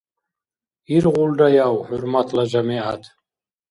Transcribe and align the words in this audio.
Иргъулраяв, 0.95 1.75
хӀурматла 1.85 2.43
жамигӀят? 2.51 3.03